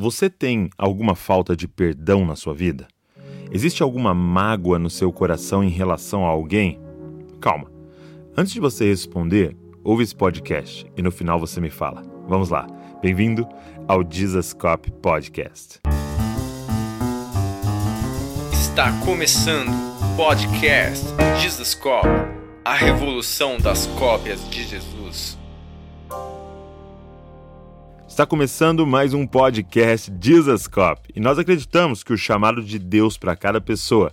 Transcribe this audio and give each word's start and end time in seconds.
Você 0.00 0.30
tem 0.30 0.70
alguma 0.78 1.14
falta 1.14 1.54
de 1.54 1.68
perdão 1.68 2.24
na 2.24 2.34
sua 2.34 2.54
vida? 2.54 2.88
Existe 3.52 3.82
alguma 3.82 4.14
mágoa 4.14 4.78
no 4.78 4.88
seu 4.88 5.12
coração 5.12 5.62
em 5.62 5.68
relação 5.68 6.24
a 6.24 6.30
alguém? 6.30 6.80
Calma. 7.38 7.70
Antes 8.34 8.54
de 8.54 8.60
você 8.60 8.88
responder, 8.88 9.54
ouve 9.84 10.02
esse 10.02 10.16
podcast 10.16 10.90
e 10.96 11.02
no 11.02 11.12
final 11.12 11.38
você 11.38 11.60
me 11.60 11.68
fala. 11.68 12.02
Vamos 12.26 12.48
lá. 12.48 12.66
Bem-vindo 13.02 13.46
ao 13.86 14.02
Jesus 14.10 14.54
Cop 14.54 14.90
Podcast. 15.02 15.80
Está 18.54 18.98
começando 19.04 19.68
o 19.68 20.16
podcast 20.16 21.04
Jesus 21.42 21.74
Cop, 21.74 22.08
a 22.64 22.74
revolução 22.74 23.58
das 23.58 23.86
cópias 23.98 24.48
de 24.48 24.64
Jesus. 24.64 25.39
Está 28.20 28.28
começando 28.28 28.86
mais 28.86 29.14
um 29.14 29.26
podcast 29.26 30.12
Jesus 30.20 30.66
Cop 30.66 31.00
e 31.16 31.18
nós 31.18 31.38
acreditamos 31.38 32.04
que 32.04 32.12
o 32.12 32.18
chamado 32.18 32.62
de 32.62 32.78
Deus 32.78 33.16
para 33.16 33.34
cada 33.34 33.62
pessoa 33.62 34.12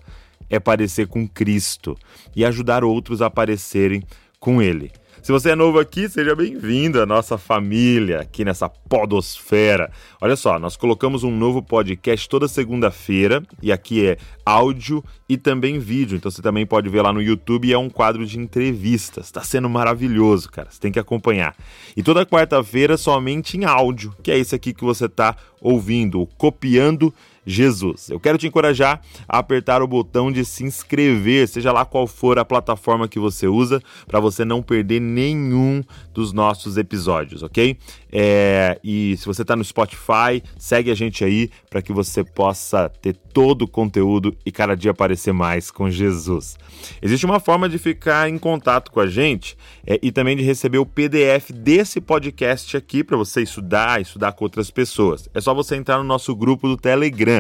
é 0.50 0.62
parecer 0.62 1.08
com 1.08 1.28
Cristo 1.28 1.94
e 2.34 2.46
ajudar 2.46 2.86
outros 2.86 3.22
a 3.22 3.30
parecerem 3.30 4.02
com 4.40 4.62
Ele. 4.62 4.94
Se 5.28 5.34
você 5.34 5.50
é 5.50 5.56
novo 5.56 5.78
aqui, 5.78 6.08
seja 6.08 6.34
bem-vindo 6.34 7.02
à 7.02 7.06
nossa 7.06 7.38
família 7.38 8.22
aqui 8.22 8.46
nessa 8.46 8.70
podosfera. 8.70 9.92
Olha 10.22 10.38
só, 10.38 10.58
nós 10.58 10.78
colocamos 10.78 11.22
um 11.22 11.36
novo 11.36 11.62
podcast 11.62 12.30
toda 12.30 12.48
segunda-feira 12.48 13.44
e 13.62 13.70
aqui 13.70 14.08
é 14.08 14.18
áudio 14.46 15.04
e 15.28 15.36
também 15.36 15.80
vídeo. 15.80 16.16
Então 16.16 16.32
você 16.32 16.42
também 16.42 16.66
pode 16.66 16.88
ver 16.88 17.02
lá 17.02 17.12
no 17.12 17.22
YouTube 17.22 17.68
e 17.68 17.74
é 17.74 17.78
um 17.78 17.90
quadro 17.90 18.26
de 18.26 18.40
entrevistas. 18.40 19.26
Está 19.26 19.44
sendo 19.44 19.70
maravilhoso, 19.70 20.50
cara. 20.50 20.70
Você 20.72 20.80
tem 20.80 20.94
que 20.94 21.00
acompanhar. 21.00 21.54
E 21.98 22.02
toda 22.02 22.26
quarta-feira 22.26 22.96
somente 22.96 23.58
em 23.58 23.66
áudio, 23.66 24.16
que 24.24 24.32
é 24.32 24.38
esse 24.38 24.56
aqui 24.56 24.74
que 24.74 24.86
você 24.86 25.08
está 25.08 25.36
ouvindo, 25.60 26.26
copiando 26.38 27.14
Jesus. 27.48 28.10
Eu 28.10 28.20
quero 28.20 28.38
te 28.38 28.46
encorajar 28.46 29.02
a 29.28 29.40
apertar 29.40 29.82
o 29.82 29.88
botão 29.88 30.30
de 30.30 30.44
se 30.44 30.66
inscrever, 30.66 31.48
seja 31.48 31.72
lá 31.72 31.86
qual 31.86 32.06
for 32.06 32.38
a 32.38 32.44
plataforma 32.44 33.08
que 33.08 33.18
você 33.18 33.48
usa, 33.48 33.82
para 34.06 34.20
você 34.20 34.44
não 34.44 34.62
perder 34.62 35.00
nenhum 35.00 35.82
dos 36.14 36.34
nossos 36.34 36.76
episódios, 36.76 37.42
ok? 37.44 37.78
É, 38.12 38.80
e 38.84 39.16
se 39.18 39.26
você 39.26 39.44
está 39.44 39.56
no 39.56 39.64
Spotify, 39.64 40.44
segue 40.58 40.92
a 40.92 40.96
gente 40.96 41.24
aí 41.24 41.50
para 41.70 41.82
que 41.82 41.94
você 41.94 42.24
possa 42.24 42.90
ter 42.90 43.14
todo 43.14 43.64
o 43.64 43.68
conteúdo 43.68 44.36
e 44.46 44.52
cada 44.52 44.76
dia 44.76 44.92
aparecer 44.92 45.32
mais 45.32 45.72
com 45.72 45.90
Jesus. 45.90 46.58
Existe 47.02 47.26
uma 47.26 47.40
forma 47.40 47.70
de 47.70 47.78
ficar 47.78 48.30
em 48.30 48.38
contato 48.38 48.92
com 48.92 49.00
a 49.00 49.08
gente 49.08 49.58
é, 49.86 50.00
e 50.02 50.12
também 50.12 50.36
de 50.36 50.44
receber 50.44 50.80
o 50.80 50.86
PDF 50.86 51.52
desse 51.54 52.02
podcast 52.02 52.76
aqui 52.76 53.04
para 53.04 53.16
você 53.16 53.42
estudar, 53.42 54.02
estudar 54.02 54.32
com 54.34 54.44
outras 54.44 54.70
pessoas. 54.72 55.30
É 55.34 55.40
só 55.40 55.54
você 55.54 55.76
entrar 55.76 55.98
no 55.98 56.04
nosso 56.04 56.36
grupo 56.36 56.68
do 56.68 56.76
Telegram. 56.76 57.37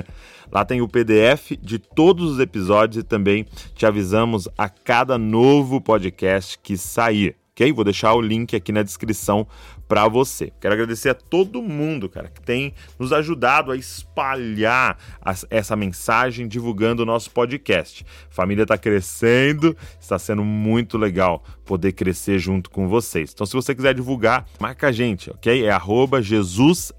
Lá 0.51 0.63
tem 0.63 0.81
o 0.81 0.87
PDF 0.87 1.51
de 1.61 1.77
todos 1.79 2.31
os 2.31 2.39
episódios 2.39 3.03
e 3.03 3.07
também 3.07 3.45
te 3.75 3.85
avisamos 3.85 4.47
a 4.57 4.69
cada 4.69 5.17
novo 5.17 5.81
podcast 5.81 6.57
que 6.59 6.77
sair 6.77 7.35
ok? 7.57 7.73
Vou 7.73 7.83
deixar 7.83 8.13
o 8.13 8.21
link 8.21 8.55
aqui 8.55 8.71
na 8.71 8.83
descrição 8.83 9.47
para 9.87 10.07
você. 10.07 10.51
Quero 10.61 10.75
agradecer 10.75 11.09
a 11.09 11.13
todo 11.15 11.61
mundo, 11.61 12.07
cara, 12.07 12.29
que 12.29 12.41
tem 12.41 12.73
nos 12.99 13.11
ajudado 13.11 13.71
a 13.71 13.75
espalhar 13.75 14.97
as, 15.19 15.45
essa 15.49 15.75
mensagem 15.75 16.47
divulgando 16.47 17.01
o 17.01 17.05
nosso 17.05 17.31
podcast. 17.31 18.05
A 18.29 18.33
família 18.33 18.63
está 18.63 18.77
crescendo, 18.77 19.75
está 19.99 20.19
sendo 20.19 20.43
muito 20.43 20.97
legal 20.97 21.43
poder 21.65 21.93
crescer 21.93 22.37
junto 22.37 22.69
com 22.69 22.87
vocês. 22.87 23.31
Então, 23.33 23.47
se 23.47 23.53
você 23.53 23.73
quiser 23.73 23.95
divulgar, 23.95 24.45
marca 24.59 24.87
a 24.87 24.91
gente, 24.91 25.31
ok? 25.31 25.65
É 25.65 25.71
arroba 25.71 26.21
Jesus 26.21 26.91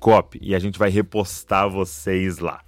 copy 0.00 0.38
e 0.42 0.54
a 0.54 0.58
gente 0.58 0.78
vai 0.78 0.90
repostar 0.90 1.68
vocês 1.70 2.38
lá. 2.38 2.60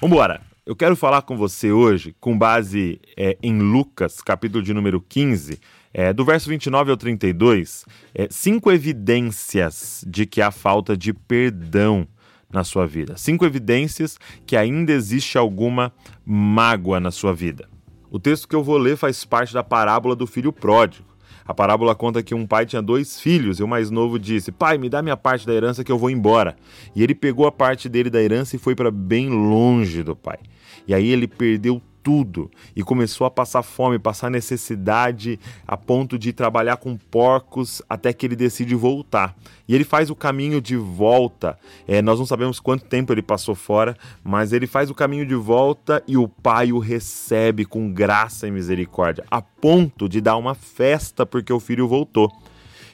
Vambora! 0.00 0.40
Eu 0.64 0.76
quero 0.76 0.94
falar 0.94 1.22
com 1.22 1.36
você 1.36 1.72
hoje 1.72 2.14
com 2.20 2.38
base 2.38 3.00
é, 3.16 3.36
em 3.42 3.58
Lucas, 3.58 4.20
capítulo 4.20 4.62
de 4.62 4.72
número 4.72 5.00
15, 5.00 5.58
é, 5.92 6.12
do 6.12 6.24
verso 6.24 6.48
29 6.48 6.92
ao 6.92 6.96
32, 6.96 7.84
é, 8.14 8.28
cinco 8.30 8.70
evidências 8.70 10.04
de 10.06 10.24
que 10.24 10.40
há 10.40 10.52
falta 10.52 10.96
de 10.96 11.12
perdão 11.12 12.06
na 12.48 12.62
sua 12.62 12.86
vida. 12.86 13.16
Cinco 13.16 13.44
evidências 13.44 14.18
que 14.46 14.56
ainda 14.56 14.92
existe 14.92 15.36
alguma 15.36 15.92
mágoa 16.24 17.00
na 17.00 17.10
sua 17.10 17.34
vida. 17.34 17.68
O 18.08 18.20
texto 18.20 18.46
que 18.46 18.54
eu 18.54 18.62
vou 18.62 18.78
ler 18.78 18.96
faz 18.96 19.24
parte 19.24 19.52
da 19.52 19.64
parábola 19.64 20.14
do 20.14 20.26
filho 20.26 20.52
pródigo. 20.52 21.11
A 21.44 21.54
parábola 21.54 21.94
conta 21.94 22.22
que 22.22 22.34
um 22.34 22.46
pai 22.46 22.66
tinha 22.66 22.82
dois 22.82 23.20
filhos 23.20 23.58
e 23.58 23.62
o 23.62 23.68
mais 23.68 23.90
novo 23.90 24.18
disse: 24.18 24.52
Pai, 24.52 24.78
me 24.78 24.88
dá 24.88 25.02
minha 25.02 25.16
parte 25.16 25.46
da 25.46 25.52
herança 25.52 25.84
que 25.84 25.90
eu 25.90 25.98
vou 25.98 26.10
embora. 26.10 26.56
E 26.94 27.02
ele 27.02 27.14
pegou 27.14 27.46
a 27.46 27.52
parte 27.52 27.88
dele 27.88 28.10
da 28.10 28.22
herança 28.22 28.56
e 28.56 28.58
foi 28.58 28.74
para 28.74 28.90
bem 28.90 29.28
longe 29.28 30.02
do 30.02 30.14
pai. 30.14 30.38
E 30.86 30.94
aí 30.94 31.08
ele 31.08 31.26
perdeu 31.26 31.80
tudo 32.02 32.50
e 32.74 32.82
começou 32.82 33.26
a 33.26 33.30
passar 33.30 33.62
fome, 33.62 33.98
passar 33.98 34.30
necessidade 34.30 35.38
a 35.66 35.76
ponto 35.76 36.18
de 36.18 36.32
trabalhar 36.32 36.76
com 36.76 36.96
porcos 36.96 37.80
até 37.88 38.12
que 38.12 38.26
ele 38.26 38.36
decide 38.36 38.74
voltar. 38.74 39.36
E 39.68 39.74
ele 39.74 39.84
faz 39.84 40.10
o 40.10 40.16
caminho 40.16 40.60
de 40.60 40.76
volta. 40.76 41.58
É, 41.86 42.02
nós 42.02 42.18
não 42.18 42.26
sabemos 42.26 42.60
quanto 42.60 42.84
tempo 42.84 43.12
ele 43.12 43.22
passou 43.22 43.54
fora, 43.54 43.96
mas 44.22 44.52
ele 44.52 44.66
faz 44.66 44.90
o 44.90 44.94
caminho 44.94 45.24
de 45.24 45.34
volta 45.34 46.02
e 46.06 46.16
o 46.16 46.26
pai 46.28 46.72
o 46.72 46.78
recebe 46.78 47.64
com 47.64 47.92
graça 47.92 48.46
e 48.46 48.50
misericórdia, 48.50 49.24
a 49.30 49.40
ponto 49.40 50.08
de 50.08 50.20
dar 50.20 50.36
uma 50.36 50.54
festa 50.54 51.24
porque 51.24 51.52
o 51.52 51.60
filho 51.60 51.86
voltou. 51.86 52.30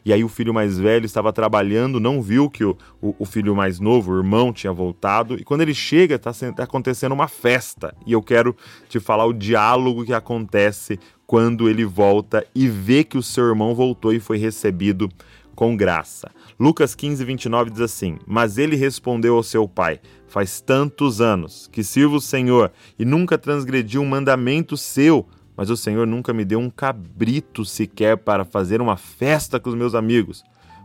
E 0.09 0.13
aí 0.15 0.25
o 0.25 0.29
filho 0.29 0.55
mais 0.55 0.79
velho 0.79 1.05
estava 1.05 1.31
trabalhando, 1.35 2.01
não 2.01 2.23
viu 2.23 2.49
que 2.49 2.65
o, 2.65 2.75
o, 2.99 3.15
o 3.19 3.27
filho 3.27 3.55
mais 3.55 3.79
novo, 3.79 4.11
o 4.11 4.17
irmão, 4.17 4.55
tinha 4.55 4.73
voltado. 4.73 5.35
E 5.35 5.45
quando 5.45 5.61
ele 5.61 5.75
chega, 5.75 6.15
está 6.15 6.33
tá 6.33 6.63
acontecendo 6.63 7.13
uma 7.13 7.29
festa. 7.29 7.95
E 8.07 8.13
eu 8.13 8.23
quero 8.23 8.57
te 8.89 8.99
falar 8.99 9.27
o 9.27 9.35
diálogo 9.35 10.07
que 10.07 10.15
acontece 10.15 10.99
quando 11.27 11.69
ele 11.69 11.85
volta 11.85 12.43
e 12.55 12.67
vê 12.69 13.05
que 13.05 13.19
o 13.19 13.23
seu 13.23 13.49
irmão 13.49 13.75
voltou 13.75 14.11
e 14.11 14.19
foi 14.19 14.39
recebido 14.39 15.11
com 15.55 15.77
graça. 15.77 16.31
Lucas 16.59 16.95
15, 16.95 17.23
29 17.23 17.71
diz 17.71 17.83
assim: 17.83 18.17
Mas 18.27 18.57
ele 18.57 18.77
respondeu 18.77 19.37
ao 19.37 19.43
seu 19.43 19.69
pai: 19.69 20.01
Faz 20.27 20.59
tantos 20.59 21.21
anos 21.21 21.69
que 21.71 21.85
sirvo 21.85 22.17
o 22.17 22.21
Senhor 22.23 22.73
e 22.99 23.05
nunca 23.05 23.37
transgredi 23.37 23.99
um 23.99 24.07
mandamento 24.07 24.75
seu 24.75 25.27
mas 25.59 25.71
o 25.71 25.77
Senhor 25.77 26.07
nunca 26.07 26.33
me 26.33 26.45
deu 26.45 26.61
um 26.61 26.71
cabrito 26.71 27.65
sequer 27.65 28.17
para 28.17 28.45
fazer 28.45 28.81
uma 28.81 28.97
festa 28.97 29.59
com 29.59 29.69
os 29.69 29.75
meus 29.75 29.93
amigos. 29.93 30.45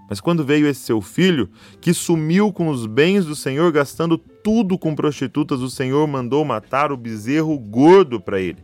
Mas 0.09 0.19
quando 0.19 0.43
veio 0.43 0.65
esse 0.65 0.79
seu 0.79 0.99
filho, 0.99 1.47
que 1.79 1.93
sumiu 1.93 2.51
com 2.51 2.67
os 2.67 2.87
bens 2.87 3.23
do 3.23 3.35
Senhor, 3.35 3.71
gastando 3.71 4.17
tudo 4.17 4.75
com 4.75 4.95
prostitutas, 4.95 5.61
o 5.61 5.69
Senhor 5.69 6.07
mandou 6.07 6.43
matar 6.43 6.91
o 6.91 6.97
bezerro 6.97 7.55
gordo 7.59 8.19
para 8.19 8.41
ele. 8.41 8.57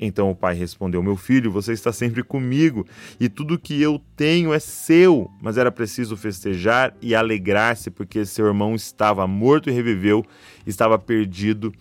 Então 0.00 0.32
o 0.32 0.34
pai 0.34 0.56
respondeu: 0.56 1.00
Meu 1.00 1.16
filho, 1.16 1.48
você 1.52 1.72
está 1.72 1.92
sempre 1.92 2.24
comigo, 2.24 2.84
e 3.20 3.28
tudo 3.28 3.56
que 3.56 3.80
eu 3.80 4.02
tenho 4.16 4.52
é 4.52 4.58
seu. 4.58 5.30
Mas 5.40 5.56
era 5.56 5.70
preciso 5.70 6.16
festejar 6.16 6.92
e 7.00 7.14
alegrar-se, 7.14 7.88
porque 7.88 8.26
seu 8.26 8.46
irmão 8.46 8.74
estava 8.74 9.28
morto 9.28 9.70
e 9.70 9.72
reviveu, 9.72 10.26
estava 10.66 10.98
perdido 10.98 11.72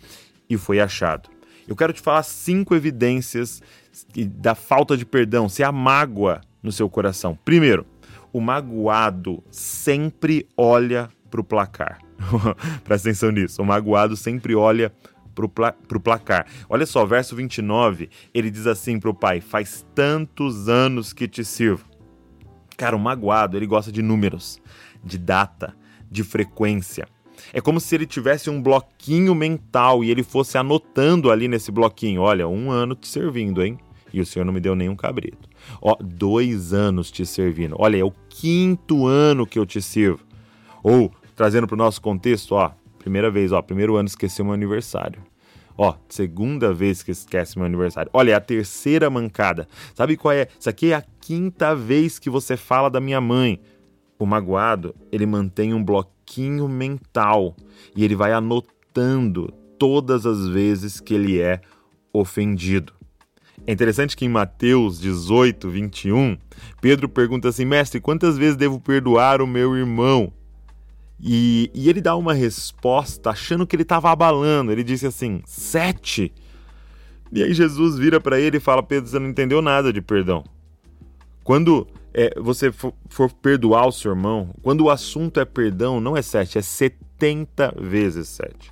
e 0.48 0.56
foi 0.56 0.80
achado. 0.80 1.31
Eu 1.72 1.76
quero 1.78 1.94
te 1.94 2.02
falar 2.02 2.24
cinco 2.24 2.76
evidências 2.76 3.62
da 4.36 4.54
falta 4.54 4.98
de 4.98 5.06
perdão, 5.06 5.48
se 5.48 5.64
há 5.64 5.72
mágoa 5.72 6.42
no 6.62 6.70
seu 6.70 6.90
coração. 6.90 7.40
Primeiro, 7.46 7.86
o 8.34 8.42
magoado 8.42 9.42
sempre 9.50 10.50
olha 10.58 11.08
para 11.30 11.40
o 11.40 11.44
placar. 11.46 12.00
Presta 12.84 13.08
atenção 13.08 13.32
nisso. 13.32 13.62
O 13.62 13.66
magoado 13.66 14.18
sempre 14.18 14.54
olha 14.54 14.92
para 15.34 15.46
o 15.46 15.48
pla 15.48 15.72
placar. 15.72 16.46
Olha 16.68 16.86
só, 16.86 17.06
verso 17.06 17.38
29, 17.38 18.10
ele 18.34 18.52
diz 18.52 18.68
assim 18.68 19.00
para 19.00 19.10
o 19.10 19.14
pai: 19.14 19.40
Faz 19.40 19.86
tantos 19.96 20.68
anos 20.68 21.14
que 21.14 21.26
te 21.26 21.46
sirvo. 21.46 21.86
Cara, 22.76 22.98
o 22.98 23.00
magoado, 23.00 23.56
ele 23.56 23.66
gosta 23.66 23.94
de 23.94 24.02
números, 24.02 24.62
de 25.02 25.18
data, 25.18 25.74
de 26.12 26.22
frequência. 26.22 27.08
É 27.54 27.62
como 27.62 27.80
se 27.80 27.96
ele 27.96 28.06
tivesse 28.06 28.50
um 28.50 28.62
bloquinho 28.62 29.34
mental 29.36 30.04
e 30.04 30.12
ele 30.12 30.24
fosse 30.24 30.58
anotando 30.58 31.32
ali 31.32 31.48
nesse 31.48 31.72
bloquinho: 31.72 32.22
olha, 32.22 32.48
um 32.48 32.72
ano 32.72 32.96
te 32.96 33.08
servindo, 33.08 33.64
hein? 33.64 33.78
E 34.14 34.20
o 34.20 34.26
senhor 34.26 34.46
não 34.46 34.54
me 34.54 34.60
deu 34.60 34.76
nenhum 34.76 34.96
cabrito. 34.96 35.50
Ó, 35.82 35.96
dois 36.02 36.74
anos 36.74 37.10
te 37.12 37.26
servindo. 37.26 37.76
Olha, 37.80 37.98
é 37.98 38.04
o 38.04 38.14
quinto 38.30 39.08
ano 39.08 39.48
que 39.48 39.58
eu 39.58 39.66
te 39.66 39.82
sirvo. 39.82 40.20
Ou, 40.84 41.12
trazendo 41.36 41.68
para 41.68 41.76
o 41.76 41.78
nosso 41.78 42.02
contexto, 42.02 42.56
ó, 42.56 42.72
primeira 43.00 43.32
vez, 43.32 43.52
ó, 43.52 43.62
primeiro 43.62 43.96
ano 43.96 44.08
esqueceu 44.08 44.44
meu 44.44 44.54
aniversário. 44.54 45.22
Ó, 45.78 45.96
segunda 46.10 46.74
vez 46.74 47.02
que 47.02 47.12
esquece 47.12 47.58
meu 47.58 47.66
aniversário. 47.66 48.12
Olha, 48.14 48.32
é 48.32 48.36
a 48.36 48.42
terceira 48.42 49.10
mancada. 49.10 49.68
Sabe 49.96 50.18
qual 50.18 50.34
é? 50.34 50.48
Isso 50.60 50.70
aqui 50.70 50.92
é 50.92 50.96
a 50.96 51.04
quinta 51.22 51.74
vez 51.74 52.20
que 52.20 52.30
você 52.30 52.58
fala 52.58 52.90
da 52.90 53.00
minha 53.00 53.22
mãe. 53.22 53.62
O 54.20 54.26
magoado, 54.26 54.94
ele 55.12 55.26
mantém 55.26 55.74
um 55.74 55.84
bloquinho 55.84 56.21
mental 56.68 57.56
e 57.96 58.04
ele 58.04 58.16
vai 58.16 58.32
anotando 58.32 59.54
todas 59.78 60.26
as 60.26 60.48
vezes 60.48 61.00
que 61.00 61.14
ele 61.14 61.42
é 61.42 61.62
ofendido. 62.14 62.94
É 63.66 63.72
interessante 63.72 64.16
que 64.16 64.26
em 64.26 64.30
Mateus 64.30 65.00
18, 65.00 65.70
21, 65.70 66.38
Pedro 66.80 67.08
pergunta 67.08 67.50
assim: 67.50 67.66
Mestre, 67.66 68.00
quantas 68.00 68.38
vezes 68.38 68.56
devo 68.56 68.80
perdoar 68.80 69.42
o 69.42 69.48
meu 69.48 69.76
irmão? 69.76 70.34
E, 71.20 71.70
e 71.74 71.88
ele 71.88 72.02
dá 72.02 72.16
uma 72.16 72.34
resposta 72.34 73.30
achando 73.30 73.68
que 73.68 73.76
ele 73.76 73.84
estava 73.84 74.10
abalando. 74.10 74.72
Ele 74.72 74.84
disse 74.84 75.06
assim: 75.06 75.42
sete. 75.46 76.34
E 77.32 77.44
aí 77.44 77.54
Jesus 77.54 77.98
vira 77.98 78.20
para 78.20 78.40
ele 78.40 78.58
e 78.58 78.60
fala: 78.60 78.82
Pedro, 78.82 79.10
você 79.10 79.20
não 79.20 79.30
entendeu 79.30 79.62
nada 79.62 79.94
de 79.94 80.02
perdão. 80.02 80.44
Quando 81.44 81.88
é, 82.14 82.34
você 82.40 82.72
for, 82.72 82.94
for, 83.10 83.32
perdoar 83.32 83.88
o 83.88 83.92
seu 83.92 84.12
irmão, 84.12 84.50
quando 84.62 84.82
o 84.82 84.90
assunto 84.90 85.40
é 85.40 85.46
perdão, 85.46 86.00
não 86.00 86.16
é 86.16 86.22
sete, 86.22 86.58
é 86.58 86.62
70 86.62 87.76
vezes 87.80 88.28
sete. 88.28 88.72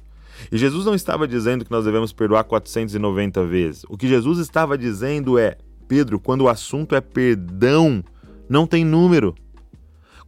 E 0.52 0.58
Jesus 0.58 0.86
não 0.86 0.96
estava 0.96 1.28
dizendo 1.28 1.66
que 1.66 1.72
nós 1.72 1.86
devemos 1.86 2.14
perdoar 2.14 2.44
490 2.44 3.46
vezes. 3.46 3.86
O 3.90 3.98
que 3.98 4.08
Jesus 4.08 4.40
estava 4.40 4.78
dizendo 4.78 5.38
é: 5.38 5.58
Pedro, 5.88 6.20
quando 6.20 6.42
o 6.42 6.50
assunto 6.50 6.96
é 6.96 7.02
perdão, 7.02 8.04
não 8.48 8.66
tem 8.66 8.86
número. 8.86 9.36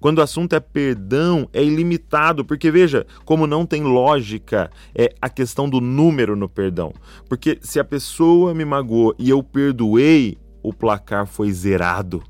Quando 0.01 0.17
o 0.17 0.21
assunto 0.23 0.55
é 0.55 0.59
perdão, 0.59 1.47
é 1.53 1.63
ilimitado, 1.63 2.43
porque 2.43 2.71
veja 2.71 3.05
como 3.23 3.45
não 3.45 3.67
tem 3.67 3.83
lógica 3.83 4.71
é 4.95 5.13
a 5.21 5.29
questão 5.29 5.69
do 5.69 5.79
número 5.79 6.35
no 6.35 6.49
perdão. 6.49 6.91
Porque 7.29 7.59
se 7.61 7.79
a 7.79 7.83
pessoa 7.83 8.51
me 8.55 8.65
magoou 8.65 9.13
e 9.19 9.29
eu 9.29 9.43
perdoei, 9.43 10.39
o 10.63 10.73
placar 10.73 11.27
foi 11.27 11.51
zerado. 11.51 12.23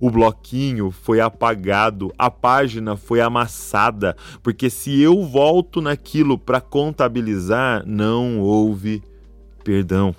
O 0.00 0.10
bloquinho 0.10 0.90
foi 0.90 1.20
apagado, 1.20 2.10
a 2.18 2.30
página 2.30 2.96
foi 2.96 3.20
amassada, 3.20 4.16
porque 4.42 4.70
se 4.70 4.98
eu 4.98 5.22
volto 5.26 5.82
naquilo 5.82 6.38
para 6.38 6.58
contabilizar, 6.58 7.84
não 7.86 8.40
houve 8.40 9.02
perdão. 9.62 10.14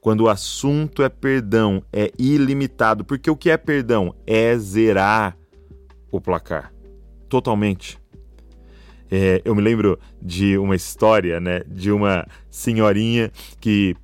Quando 0.00 0.22
o 0.22 0.28
assunto 0.30 1.02
é 1.02 1.10
perdão, 1.10 1.82
é 1.92 2.10
ilimitado, 2.18 3.04
porque 3.04 3.30
o 3.30 3.36
que 3.36 3.50
é 3.50 3.58
perdão? 3.58 4.14
É 4.26 4.56
zerar 4.56 5.36
o 6.10 6.18
placar. 6.18 6.72
Totalmente. 7.28 7.98
É, 9.10 9.42
eu 9.44 9.54
me 9.54 9.60
lembro 9.60 9.98
de 10.22 10.56
uma 10.56 10.74
história, 10.74 11.38
né, 11.38 11.60
de 11.66 11.92
uma 11.92 12.26
senhorinha 12.48 13.30
que 13.60 13.94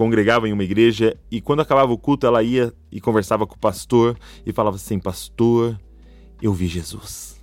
congregava 0.00 0.48
em 0.48 0.52
uma 0.54 0.64
igreja 0.64 1.14
e 1.30 1.42
quando 1.42 1.60
acabava 1.60 1.92
o 1.92 1.98
culto 1.98 2.26
ela 2.26 2.42
ia 2.42 2.72
e 2.90 3.02
conversava 3.02 3.46
com 3.46 3.54
o 3.54 3.58
pastor 3.58 4.18
e 4.46 4.50
falava 4.50 4.76
assim: 4.76 4.98
Pastor, 4.98 5.78
eu 6.40 6.54
vi 6.54 6.66
Jesus. 6.68 7.38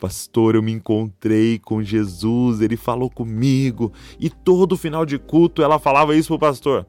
Pastor, 0.00 0.54
eu 0.54 0.62
me 0.62 0.72
encontrei 0.72 1.58
com 1.58 1.82
Jesus, 1.82 2.62
ele 2.62 2.78
falou 2.78 3.10
comigo. 3.10 3.92
E 4.18 4.30
todo 4.30 4.74
final 4.74 5.04
de 5.04 5.18
culto 5.18 5.62
ela 5.62 5.78
falava 5.78 6.16
isso 6.16 6.28
pro 6.28 6.38
pastor. 6.38 6.86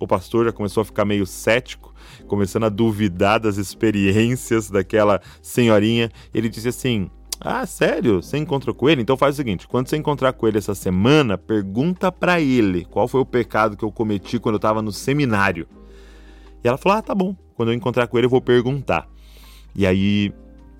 O 0.00 0.06
pastor 0.06 0.46
já 0.46 0.52
começou 0.52 0.80
a 0.80 0.84
ficar 0.86 1.04
meio 1.04 1.26
cético 1.26 1.94
começando 2.26 2.64
a 2.64 2.70
duvidar 2.70 3.38
das 3.38 3.58
experiências 3.58 4.70
daquela 4.70 5.20
senhorinha. 5.42 6.10
Ele 6.32 6.48
disse 6.48 6.68
assim: 6.68 7.10
Ah, 7.40 7.66
sério? 7.66 8.22
Você 8.22 8.38
encontrou 8.38 8.74
com 8.74 8.88
ele? 8.88 9.02
Então 9.02 9.16
faz 9.16 9.34
o 9.34 9.36
seguinte: 9.36 9.68
quando 9.68 9.88
você 9.88 9.96
encontrar 9.96 10.32
com 10.32 10.48
ele 10.48 10.58
essa 10.58 10.74
semana, 10.74 11.36
pergunta 11.36 12.10
para 12.10 12.40
ele 12.40 12.84
qual 12.84 13.06
foi 13.06 13.20
o 13.20 13.26
pecado 13.26 13.76
que 13.76 13.84
eu 13.84 13.92
cometi 13.92 14.38
quando 14.38 14.54
eu 14.54 14.58
estava 14.58 14.80
no 14.82 14.92
seminário. 14.92 15.68
E 16.64 16.68
ela 16.68 16.78
falou: 16.78 16.98
Ah, 16.98 17.02
tá 17.02 17.14
bom. 17.14 17.36
Quando 17.54 17.70
eu 17.70 17.74
encontrar 17.74 18.06
com 18.06 18.18
ele, 18.18 18.26
eu 18.26 18.30
vou 18.30 18.40
perguntar. 18.40 19.08
E 19.74 19.86
aí, 19.86 20.32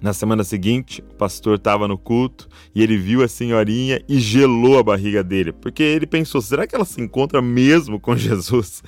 na 0.02 0.12
semana 0.12 0.44
seguinte, 0.44 1.02
o 1.02 1.14
pastor 1.14 1.56
estava 1.56 1.86
no 1.86 1.98
culto 1.98 2.48
e 2.74 2.82
ele 2.82 2.96
viu 2.96 3.22
a 3.22 3.28
senhorinha 3.28 4.02
e 4.08 4.18
gelou 4.18 4.78
a 4.78 4.82
barriga 4.82 5.22
dele, 5.22 5.52
porque 5.52 5.82
ele 5.82 6.06
pensou: 6.06 6.40
será 6.40 6.66
que 6.66 6.74
ela 6.74 6.84
se 6.84 7.00
encontra 7.00 7.40
mesmo 7.42 8.00
com 8.00 8.16
Jesus? 8.16 8.82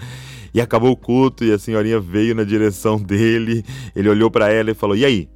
E 0.52 0.60
acabou 0.60 0.90
o 0.90 0.96
culto 0.96 1.44
e 1.44 1.52
a 1.52 1.58
senhorinha 1.58 2.00
veio 2.00 2.34
na 2.34 2.44
direção 2.44 2.96
dele. 2.98 3.62
Ele 3.94 4.08
olhou 4.08 4.30
para 4.30 4.50
ela 4.50 4.70
e 4.70 4.74
falou: 4.74 4.96
E 4.96 5.04
aí? 5.04 5.28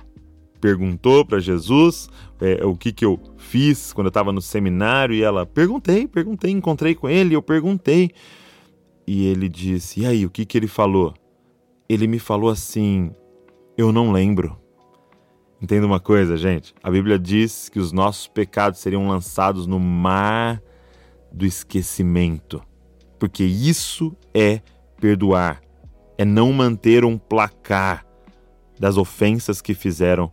Perguntou 0.63 1.25
para 1.25 1.41
Jesus 1.41 2.09
é, 2.41 2.65
o 2.65 2.77
que, 2.77 2.93
que 2.93 3.05
eu 3.05 3.19
fiz 3.37 3.93
quando 3.93 4.07
eu 4.07 4.11
estava 4.11 4.31
no 4.31 4.41
seminário. 4.41 5.13
E 5.13 5.21
ela: 5.21 5.45
Perguntei, 5.45 6.07
perguntei, 6.07 6.53
encontrei 6.53 6.95
com 6.95 7.09
ele, 7.09 7.35
eu 7.35 7.43
perguntei. 7.43 8.13
E 9.05 9.27
ele 9.27 9.49
disse: 9.49 10.03
E 10.03 10.07
aí, 10.07 10.25
o 10.25 10.31
que, 10.31 10.47
que 10.47 10.57
ele 10.57 10.69
falou? 10.69 11.15
Ele 11.89 12.07
me 12.07 12.21
falou 12.21 12.49
assim: 12.49 13.11
Eu 13.77 13.91
não 13.91 14.13
lembro. 14.13 14.57
Entenda 15.61 15.85
uma 15.85 15.99
coisa, 15.99 16.37
gente. 16.37 16.73
A 16.81 16.93
Bíblia 16.93 17.19
diz 17.19 17.69
que 17.69 17.81
os 17.81 17.91
nossos 17.91 18.29
pecados 18.29 18.79
seriam 18.79 19.09
lançados 19.09 19.67
no 19.67 19.81
mar 19.81 20.63
do 21.33 21.45
esquecimento. 21.45 22.63
Porque 23.19 23.43
isso 23.43 24.17
é 24.33 24.61
perdoar, 25.01 25.61
é 26.17 26.25
não 26.25 26.53
manter 26.53 27.05
um 27.05 27.19
placar 27.19 28.07
das 28.79 28.97
ofensas 28.97 29.61
que 29.61 29.75
fizeram 29.75 30.33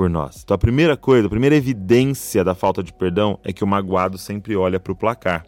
por 0.00 0.08
nós. 0.08 0.40
Então 0.42 0.54
a 0.54 0.58
primeira 0.58 0.96
coisa, 0.96 1.26
a 1.26 1.28
primeira 1.28 1.54
evidência 1.54 2.42
da 2.42 2.54
falta 2.54 2.82
de 2.82 2.90
perdão 2.90 3.38
é 3.44 3.52
que 3.52 3.62
o 3.62 3.66
magoado 3.66 4.16
sempre 4.16 4.56
olha 4.56 4.80
para 4.80 4.94
o 4.94 4.96
placar. 4.96 5.44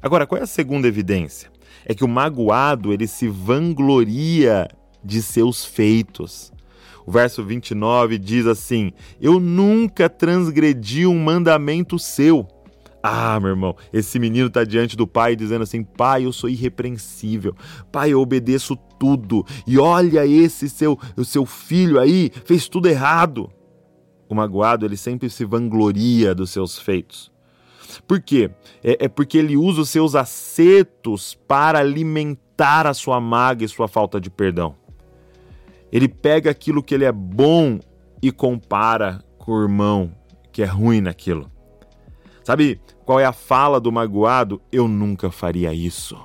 Agora, 0.00 0.26
qual 0.26 0.40
é 0.40 0.44
a 0.44 0.46
segunda 0.46 0.88
evidência? 0.88 1.50
É 1.84 1.92
que 1.92 2.02
o 2.02 2.08
magoado 2.08 2.94
ele 2.94 3.06
se 3.06 3.28
vangloria 3.28 4.66
de 5.04 5.20
seus 5.20 5.66
feitos. 5.66 6.50
O 7.04 7.12
verso 7.12 7.44
29 7.44 8.16
diz 8.16 8.46
assim: 8.46 8.90
Eu 9.20 9.38
nunca 9.38 10.08
transgredi 10.08 11.06
um 11.06 11.22
mandamento 11.22 11.98
seu. 11.98 12.48
Ah, 13.02 13.38
meu 13.38 13.50
irmão, 13.50 13.76
esse 13.92 14.18
menino 14.18 14.46
está 14.46 14.64
diante 14.64 14.96
do 14.96 15.06
pai 15.06 15.36
dizendo 15.36 15.60
assim: 15.60 15.84
Pai, 15.84 16.24
eu 16.24 16.32
sou 16.32 16.48
irrepreensível. 16.48 17.54
Pai, 17.92 18.14
eu 18.14 18.20
obedeço 18.22 18.76
tudo. 18.98 19.44
E 19.66 19.78
olha 19.78 20.26
esse 20.26 20.70
seu, 20.70 20.98
o 21.18 21.22
seu 21.22 21.44
filho 21.44 22.00
aí, 22.00 22.32
fez 22.46 22.66
tudo 22.66 22.88
errado. 22.88 23.50
O 24.28 24.34
magoado, 24.34 24.86
ele 24.86 24.96
sempre 24.96 25.28
se 25.28 25.44
vangloria 25.44 26.34
dos 26.34 26.50
seus 26.50 26.78
feitos. 26.78 27.30
Por 28.06 28.20
quê? 28.20 28.50
É, 28.82 29.04
é 29.04 29.08
porque 29.08 29.38
ele 29.38 29.56
usa 29.56 29.82
os 29.82 29.90
seus 29.90 30.14
acertos 30.14 31.34
para 31.46 31.78
alimentar 31.78 32.86
a 32.86 32.94
sua 32.94 33.20
mágoa 33.20 33.64
e 33.64 33.68
sua 33.68 33.88
falta 33.88 34.20
de 34.20 34.30
perdão. 34.30 34.74
Ele 35.92 36.08
pega 36.08 36.50
aquilo 36.50 36.82
que 36.82 36.94
ele 36.94 37.04
é 37.04 37.12
bom 37.12 37.78
e 38.20 38.32
compara 38.32 39.22
com 39.38 39.52
o 39.52 39.62
irmão 39.62 40.12
que 40.50 40.62
é 40.62 40.66
ruim 40.66 41.00
naquilo. 41.00 41.50
Sabe 42.42 42.80
qual 43.04 43.20
é 43.20 43.24
a 43.24 43.32
fala 43.32 43.80
do 43.80 43.92
magoado? 43.92 44.60
Eu 44.72 44.88
nunca 44.88 45.30
faria 45.30 45.72
isso. 45.72 46.18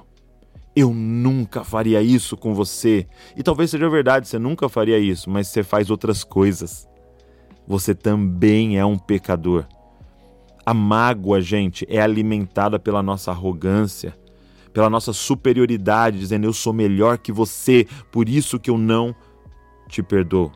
Eu 0.76 0.94
nunca 0.94 1.64
faria 1.64 2.02
isso 2.02 2.36
com 2.36 2.54
você. 2.54 3.08
E 3.36 3.44
talvez 3.44 3.70
seja 3.70 3.90
verdade, 3.90 4.28
você 4.28 4.40
nunca 4.40 4.68
faria 4.68 4.98
isso, 4.98 5.30
mas 5.30 5.48
você 5.48 5.64
faz 5.64 5.90
outras 5.90 6.24
coisas. 6.24 6.89
Você 7.70 7.96
também 7.96 8.78
é 8.78 8.86
um 8.86 8.98
pecador. 8.98 9.66
A 10.66 10.74
mágoa, 10.74 11.40
gente, 11.40 11.86
é 11.88 12.02
alimentada 12.02 12.78
pela 12.78 13.02
nossa 13.02 13.32
arrogância, 13.32 14.14
pela 14.74 14.90
nossa 14.90 15.14
superioridade, 15.14 16.20
dizendo 16.20 16.46
eu 16.46 16.54
sou 16.54 16.74
melhor 16.74 17.18
que 17.18 17.32
você, 17.32 17.88
por 18.12 18.28
isso 18.28 18.60
que 18.60 18.70
eu 18.70 18.78
não 18.78 19.16
te 19.88 20.04
perdoo. 20.04 20.52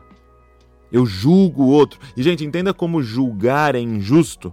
Eu 0.92 1.06
julgo 1.06 1.62
o 1.62 1.68
outro. 1.68 1.98
E, 2.16 2.22
gente, 2.22 2.44
entenda 2.44 2.74
como 2.74 3.02
julgar 3.02 3.74
é 3.74 3.80
injusto 3.80 4.52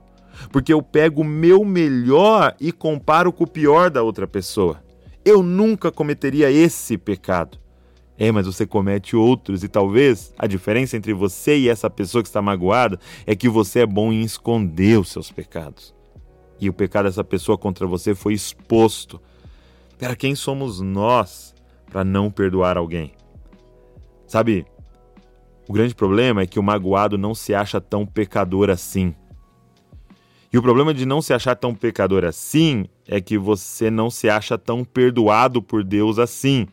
porque 0.52 0.74
eu 0.74 0.82
pego 0.82 1.22
o 1.22 1.26
meu 1.26 1.64
melhor 1.64 2.56
e 2.60 2.72
comparo 2.72 3.32
com 3.32 3.44
o 3.44 3.50
pior 3.50 3.90
da 3.90 4.02
outra 4.02 4.28
pessoa. 4.28 4.82
Eu 5.24 5.44
nunca 5.44 5.92
cometeria 5.92 6.50
esse 6.52 6.98
pecado. 6.98 7.60
É, 8.24 8.32
mas 8.32 8.46
você 8.46 8.68
comete 8.68 9.16
outros, 9.16 9.64
e 9.64 9.68
talvez 9.68 10.32
a 10.38 10.46
diferença 10.46 10.96
entre 10.96 11.12
você 11.12 11.58
e 11.58 11.68
essa 11.68 11.90
pessoa 11.90 12.22
que 12.22 12.30
está 12.30 12.40
magoada 12.40 13.00
é 13.26 13.36
que 13.36 13.50
você 13.50 13.80
é 13.80 13.86
bom 13.88 14.14
em 14.14 14.22
esconder 14.22 15.00
os 15.00 15.10
seus 15.10 15.32
pecados. 15.32 15.92
E 16.60 16.70
o 16.70 16.74
pecado 16.74 17.06
dessa 17.06 17.24
pessoa 17.24 17.58
contra 17.58 17.88
você 17.88 18.14
foi 18.14 18.36
exposto. 18.36 19.20
Para 19.98 20.16
quem 20.16 20.36
somos 20.36 20.80
nós 20.80 21.56
para 21.90 22.04
não 22.04 22.30
perdoar 22.30 22.78
alguém? 22.78 23.12
Sabe, 24.28 24.68
o 25.68 25.74
grande 25.74 25.96
problema 25.96 26.44
é 26.44 26.46
que 26.46 26.60
o 26.60 26.64
magoado 26.64 27.18
não 27.18 27.34
se 27.34 27.56
acha 27.56 27.82
tão 27.82 28.06
pecador 28.06 28.70
assim. 28.70 29.16
E 30.54 30.60
o 30.60 30.62
problema 30.62 30.94
de 30.94 31.08
não 31.08 31.24
se 31.24 31.34
achar 31.34 31.56
tão 31.56 31.74
pecador 31.74 32.24
assim 32.24 32.86
é 33.08 33.20
que 33.20 33.36
você 33.36 33.90
não 33.90 34.12
se 34.12 34.30
acha 34.30 34.60
tão 34.60 34.84
perdoado 34.84 35.60
por 35.60 35.84
Deus 35.84 36.20
assim. 36.20 36.68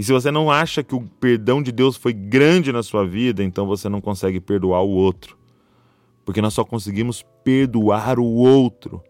E 0.00 0.02
se 0.02 0.12
você 0.12 0.30
não 0.30 0.50
acha 0.50 0.82
que 0.82 0.94
o 0.94 1.02
perdão 1.02 1.62
de 1.62 1.70
Deus 1.70 1.94
foi 1.94 2.14
grande 2.14 2.72
na 2.72 2.82
sua 2.82 3.06
vida, 3.06 3.44
então 3.44 3.66
você 3.66 3.86
não 3.86 4.00
consegue 4.00 4.40
perdoar 4.40 4.80
o 4.80 4.88
outro. 4.88 5.36
Porque 6.24 6.40
nós 6.40 6.54
só 6.54 6.64
conseguimos 6.64 7.22
perdoar 7.44 8.18
o 8.18 8.24
outro 8.24 9.04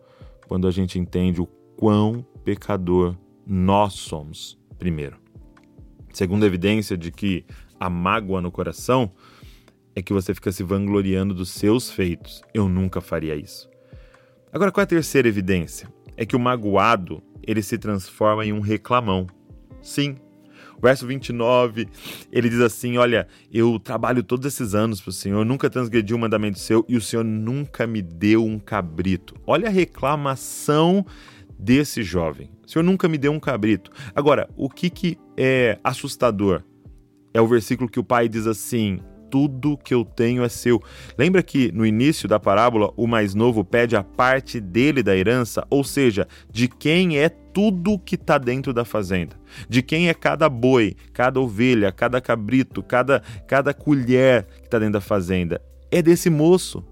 quando 0.49 0.66
a 0.66 0.70
gente 0.73 0.99
entende 0.99 1.40
o 1.40 1.47
quão 1.76 2.26
pecador 2.44 3.14
nós 3.47 3.92
somos, 3.92 4.59
primeiro. 4.80 5.16
Segunda 6.12 6.44
evidência 6.44 6.99
de 6.99 7.12
que 7.12 7.44
a 7.78 7.88
mágoa 7.88 8.40
no 8.40 8.50
coração 8.50 9.12
é 9.94 10.02
que 10.02 10.12
você 10.12 10.35
fica 10.35 10.50
se 10.50 10.64
vangloriando 10.64 11.32
dos 11.32 11.50
seus 11.50 11.88
feitos. 11.88 12.42
Eu 12.52 12.68
nunca 12.68 13.00
faria 13.00 13.37
isso. 13.37 13.70
Agora, 14.52 14.73
qual 14.73 14.82
é 14.82 14.87
a 14.87 14.88
terceira 14.88 15.28
evidência? 15.28 15.88
É 16.16 16.26
que 16.26 16.35
o 16.35 16.40
magoado 16.40 17.23
ele 17.47 17.62
se 17.62 17.78
transforma 17.78 18.44
em 18.44 18.52
um 18.52 18.59
reclamão. 18.59 19.28
Sim, 19.80 20.16
Verso 20.82 21.06
29, 21.06 21.87
ele 22.32 22.49
diz 22.49 22.60
assim: 22.60 22.96
Olha, 22.96 23.26
eu 23.52 23.78
trabalho 23.78 24.22
todos 24.22 24.46
esses 24.46 24.75
anos 24.75 25.00
para 25.00 25.10
o 25.10 25.12
Senhor, 25.12 25.44
nunca 25.44 25.68
transgredi 25.68 26.14
um 26.14 26.18
mandamento 26.18 26.58
seu 26.58 26.84
e 26.88 26.96
o 26.96 27.00
Senhor 27.00 27.25
nunca 27.25 27.87
me 27.87 28.00
deu 28.00 28.44
um 28.44 28.58
cabrito. 28.58 29.34
Olha 29.46 29.68
a 29.68 29.72
reclamação 29.72 31.04
desse 31.58 32.02
jovem. 32.02 32.50
O 32.66 32.70
Senhor 32.70 32.82
nunca 32.82 33.08
me 33.08 33.18
deu 33.18 33.32
um 33.32 33.40
cabrito. 33.40 33.90
Agora, 34.14 34.49
o 34.56 34.70
que, 34.70 34.88
que 34.88 35.18
é 35.37 35.78
assustador? 35.84 36.62
É 37.32 37.40
o 37.40 37.46
versículo 37.46 37.88
que 37.88 38.00
o 38.00 38.04
pai 38.04 38.28
diz 38.28 38.46
assim: 38.46 39.00
tudo 39.30 39.78
que 39.78 39.94
eu 39.94 40.04
tenho 40.04 40.42
é 40.42 40.49
seu. 40.49 40.82
Lembra 41.16 41.42
que 41.42 41.70
no 41.72 41.87
início 41.87 42.28
da 42.28 42.40
parábola 42.40 42.92
o 42.96 43.06
mais 43.06 43.34
novo 43.34 43.64
pede 43.64 43.96
a 43.96 44.02
parte 44.02 44.60
dele 44.60 45.02
da 45.02 45.16
herança, 45.16 45.66
ou 45.70 45.84
seja, 45.84 46.26
de 46.50 46.68
quem 46.68 47.18
é 47.18 47.28
tudo 47.28 47.99
que 47.99 48.14
está 48.14 48.38
dentro 48.38 48.72
da 48.72 48.84
fazenda, 48.84 49.37
de 49.68 49.82
quem 49.82 50.08
é 50.08 50.14
cada 50.14 50.49
boi, 50.49 50.96
cada 51.12 51.40
ovelha, 51.40 51.92
cada 51.92 52.20
cabrito, 52.20 52.82
cada, 52.82 53.22
cada 53.46 53.72
colher 53.72 54.44
que 54.44 54.64
está 54.64 54.78
dentro 54.78 54.94
da 54.94 55.00
fazenda. 55.00 55.60
É 55.90 56.02
desse 56.02 56.30
moço. 56.30 56.84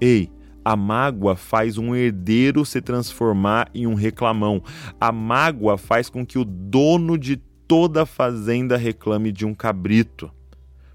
Ei, 0.00 0.30
a 0.64 0.76
mágoa 0.76 1.36
faz 1.36 1.78
um 1.78 1.94
herdeiro 1.94 2.64
se 2.64 2.80
transformar 2.80 3.68
em 3.74 3.86
um 3.86 3.94
reclamão. 3.94 4.62
A 5.00 5.12
mágoa 5.12 5.78
faz 5.78 6.08
com 6.08 6.24
que 6.24 6.38
o 6.38 6.44
dono 6.44 7.16
de 7.16 7.36
toda 7.36 8.02
a 8.02 8.06
fazenda 8.06 8.76
reclame 8.76 9.30
de 9.30 9.46
um 9.46 9.54
cabrito. 9.54 10.30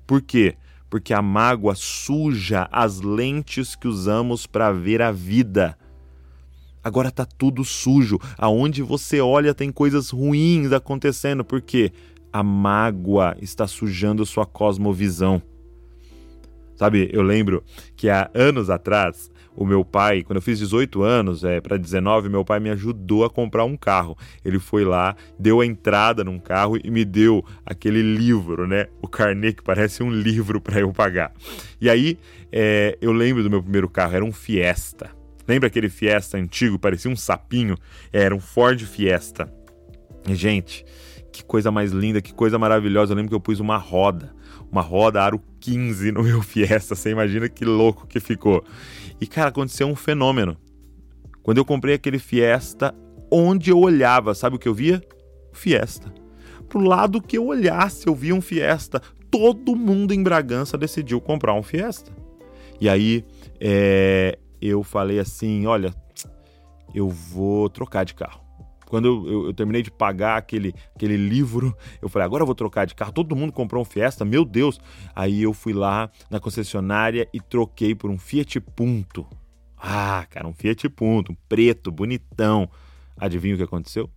Por 0.06 0.22
quê? 0.22 0.56
Porque 0.90 1.14
a 1.14 1.22
mágoa 1.22 1.76
suja 1.76 2.68
as 2.72 3.02
lentes 3.02 3.76
que 3.76 3.88
usamos 3.88 4.46
para 4.46 4.72
ver 4.72 5.02
a 5.02 5.12
vida. 5.12 5.78
Agora 6.84 7.10
tá 7.10 7.26
tudo 7.26 7.66
sujo. 7.66 8.20
Aonde 8.38 8.84
você 8.84 9.20
olha 9.20 9.54
tem 9.54 9.72
coisas 9.72 10.12
ruins 10.12 10.72
acontecendo, 10.72 11.44
porque 11.44 11.92
a 12.32 12.44
mágoa 12.44 13.36
está 13.42 13.66
sujando 13.66 14.26
sua 14.26 14.46
cosmovisão. 14.46 15.42
Sabe, 16.76 17.10
eu 17.12 17.22
lembro 17.22 17.64
que 17.96 18.10
há 18.10 18.30
anos 18.34 18.70
atrás 18.70 19.32
o 19.56 19.66
meu 19.66 19.86
pai, 19.86 20.24
quando 20.24 20.38
eu 20.38 20.42
fiz 20.42 20.60
18 20.60 21.02
anos, 21.02 21.44
é, 21.44 21.62
para 21.62 21.78
19, 21.78 22.30
meu 22.30 22.44
pai 22.44 22.60
me 22.60 22.70
ajudou 22.70 23.24
a 23.24 23.30
comprar 23.30 23.64
um 23.64 23.78
carro. 23.78 24.18
Ele 24.44 24.60
foi 24.60 24.84
lá, 24.84 25.16
deu 25.40 25.62
a 25.62 25.66
entrada 25.66 26.24
num 26.24 26.38
carro 26.40 26.78
e 26.84 26.92
me 26.92 27.06
deu 27.06 27.44
aquele 27.66 28.02
livro, 28.02 28.68
né? 28.68 28.88
O 29.02 29.08
carnê 29.08 29.54
que 29.54 29.64
parece 29.64 30.04
um 30.04 30.12
livro 30.12 30.60
para 30.60 30.80
eu 30.80 30.92
pagar. 30.92 31.32
E 31.80 31.90
aí, 31.90 32.18
é, 32.52 32.98
eu 33.02 33.12
lembro 33.12 33.44
do 33.44 33.50
meu 33.50 33.62
primeiro 33.62 33.90
carro, 33.90 34.16
era 34.16 34.26
um 34.26 34.32
Fiesta. 34.32 35.10
Lembra 35.48 35.68
aquele 35.68 35.90
Fiesta 35.90 36.38
antigo, 36.38 36.80
parecia 36.80 37.10
um 37.10 37.16
sapinho? 37.16 37.78
É, 38.12 38.24
era 38.24 38.36
um 38.36 38.40
Ford 38.40 38.82
Fiesta. 38.84 39.52
Gente, 40.28 40.84
que 41.36 41.44
coisa 41.44 41.72
mais 41.72 41.92
linda, 41.92 42.22
que 42.22 42.34
coisa 42.34 42.58
maravilhosa. 42.58 43.14
Eu 43.14 43.18
lembro 43.18 43.30
que 43.30 43.36
eu 43.36 43.40
pus 43.40 43.60
uma 43.60 43.78
roda, 43.78 44.34
uma 44.72 44.82
roda 44.82 45.22
aro 45.22 45.42
15 45.60 46.12
no 46.12 46.24
meu 46.24 46.42
Fiesta. 46.42 46.96
Você 46.96 47.12
imagina 47.12 47.50
que 47.50 47.66
louco 47.66 48.08
que 48.08 48.20
ficou. 48.20 48.64
E, 49.20 49.28
cara, 49.28 49.50
aconteceu 49.50 49.88
um 49.88 49.96
fenômeno. 49.96 50.58
Quando 51.44 51.58
eu 51.58 51.66
comprei 51.66 51.96
aquele 51.96 52.20
Fiesta, 52.20 52.96
onde 53.32 53.70
eu 53.70 53.80
olhava, 53.80 54.34
sabe 54.34 54.56
o 54.56 54.60
que 54.60 54.68
eu 54.68 54.74
via? 54.74 55.02
Fiesta. 55.52 56.14
Pro 56.68 56.80
lado 56.80 57.22
que 57.22 57.38
eu 57.38 57.46
olhasse, 57.46 58.08
eu 58.08 58.16
via 58.16 58.34
um 58.34 58.42
Fiesta. 58.42 59.02
Todo 59.30 59.76
mundo 59.76 60.14
em 60.14 60.24
Bragança 60.24 60.78
decidiu 60.78 61.22
comprar 61.22 61.54
um 61.54 61.64
Fiesta. 61.64 62.12
E 62.80 62.90
aí, 62.90 63.26
é, 63.60 64.38
eu 64.62 64.84
falei 64.84 65.20
assim: 65.20 65.66
olha, 65.66 65.94
eu 66.94 67.10
vou 67.10 67.70
trocar 67.70 68.04
de 68.04 68.14
carro. 68.14 68.45
Quando 68.88 69.06
eu, 69.06 69.28
eu, 69.28 69.46
eu, 69.48 69.54
terminei 69.54 69.82
de 69.82 69.92
pagar 69.92 70.38
aquele, 70.38 70.74
aquele 70.96 71.18
livro, 71.18 71.76
eu 72.02 72.10
falei, 72.10 72.26
agora 72.26 72.44
eu 72.44 72.46
vou 72.46 72.56
trocar 72.56 72.86
de 72.86 72.96
carro. 72.96 73.12
Todo 73.12 73.36
mundo 73.36 73.52
comprou 73.52 73.82
um 73.82 73.86
Fiesta, 73.86 74.24
meu 74.24 74.46
Deus. 74.46 74.80
Aí 75.16 75.42
eu 75.42 75.54
fui 75.54 75.74
lá 75.74 76.10
na 76.30 76.40
concessionária 76.40 77.28
e 77.34 77.40
troquei 77.40 77.96
por 77.96 78.10
um 78.10 78.18
Fiat 78.18 78.60
Punto. 78.60 79.26
Ah, 79.78 80.26
cara, 80.30 80.48
um 80.48 80.54
Fiat 80.54 80.88
Punto, 80.90 81.32
um 81.32 81.36
preto, 81.48 81.92
bonitão. 81.92 82.70
Adivinha 83.18 83.56
o 83.56 83.58
que 83.58 83.64
aconteceu? 83.64 84.10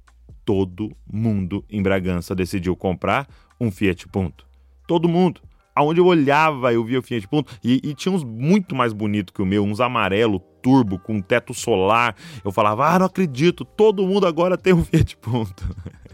Todo 0.45 0.97
mundo 1.11 1.65
em 1.69 1.83
Bragança 1.83 2.35
decidiu 2.35 2.77
comprar 2.77 3.29
um 3.61 3.71
Fiat 3.71 4.09
Punto. 4.09 4.47
Todo 4.87 5.09
mundo 5.09 5.41
aonde 5.79 6.01
eu 6.01 6.07
olhava, 6.07 6.73
eu 6.73 6.83
via 6.83 6.99
o 6.99 7.03
Fiat 7.03 7.29
Punto. 7.29 7.57
E, 7.63 7.81
e, 7.85 7.95
tinha 7.95 8.13
uns 8.13 8.25
muito 8.25 8.75
mais 8.75 8.93
bonitos 8.93 9.33
que 9.33 9.41
o 9.41 9.47
meu, 9.47 9.63
uns 9.63 9.81
amarelo, 9.81 10.41
turbo, 10.61 10.99
com 10.99 11.21
teto 11.21 11.55
solar. 11.55 12.17
Eu 12.45 12.51
falava, 12.51 12.89
ah, 12.89 12.99
não 12.99 13.07
acredito, 13.07 13.65
todo 13.65 14.05
mundo 14.05 14.27
agora 14.27 14.59
tem 14.59 14.73
um 14.73 14.85
Fiat 14.85 15.17
Punto. 15.19 15.65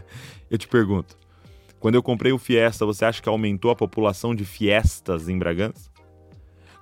eu 0.51 0.57
te 0.57 0.67
pergunto, 0.67 1.17
quando 1.79 1.95
eu 1.95 2.03
comprei 2.03 2.31
o 2.31 2.37
Fiesta, 2.37 2.85
você 2.85 3.05
acha 3.05 3.21
que 3.23 3.27
aumentou 3.27 3.71
a 3.71 3.75
população 3.75 4.35
de 4.35 4.45
Fiestas 4.45 5.27
em 5.27 5.37
Bragança? 5.39 5.89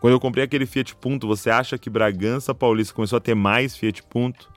Quando 0.02 0.12
eu 0.12 0.20
comprei 0.20 0.44
aquele 0.44 0.66
Fiat 0.66 0.94
Punto, 0.98 1.26
você 1.26 1.50
acha 1.50 1.78
que 1.78 1.90
Bragança 1.90 2.54
Paulista 2.54 2.94
começou 2.94 3.16
a 3.16 3.22
ter 3.22 3.34
mais 3.34 3.78
Fiat 3.78 4.04
Punto? 4.04 4.52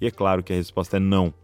E 0.00 0.06
é 0.06 0.10
claro 0.12 0.40
que 0.44 0.52
a 0.52 0.56
resposta 0.56 0.98
é 0.98 1.00
não. 1.00 1.34